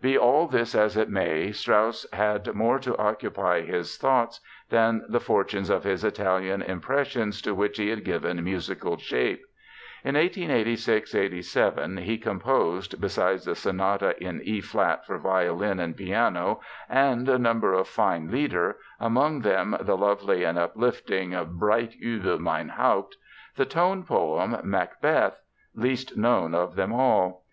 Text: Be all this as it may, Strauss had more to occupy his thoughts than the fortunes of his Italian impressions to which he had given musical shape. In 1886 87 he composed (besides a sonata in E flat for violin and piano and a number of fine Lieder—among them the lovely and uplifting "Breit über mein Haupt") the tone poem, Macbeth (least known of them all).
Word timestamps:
Be 0.00 0.18
all 0.18 0.48
this 0.48 0.74
as 0.74 0.96
it 0.96 1.08
may, 1.08 1.52
Strauss 1.52 2.04
had 2.12 2.52
more 2.52 2.80
to 2.80 2.96
occupy 2.98 3.60
his 3.60 3.96
thoughts 3.96 4.40
than 4.70 5.04
the 5.08 5.20
fortunes 5.20 5.70
of 5.70 5.84
his 5.84 6.02
Italian 6.02 6.62
impressions 6.62 7.40
to 7.42 7.54
which 7.54 7.76
he 7.76 7.88
had 7.90 8.02
given 8.04 8.42
musical 8.42 8.96
shape. 8.96 9.40
In 10.02 10.16
1886 10.16 11.14
87 11.14 11.96
he 11.98 12.18
composed 12.18 13.00
(besides 13.00 13.46
a 13.46 13.54
sonata 13.54 14.20
in 14.20 14.40
E 14.42 14.60
flat 14.60 15.06
for 15.06 15.16
violin 15.16 15.78
and 15.78 15.96
piano 15.96 16.58
and 16.88 17.28
a 17.28 17.38
number 17.38 17.72
of 17.72 17.86
fine 17.86 18.32
Lieder—among 18.32 19.42
them 19.42 19.76
the 19.80 19.96
lovely 19.96 20.42
and 20.42 20.58
uplifting 20.58 21.30
"Breit 21.52 21.94
über 22.02 22.36
mein 22.36 22.70
Haupt") 22.70 23.16
the 23.54 23.64
tone 23.64 24.02
poem, 24.02 24.56
Macbeth 24.64 25.40
(least 25.72 26.16
known 26.16 26.52
of 26.52 26.74
them 26.74 26.92
all). 26.92 27.44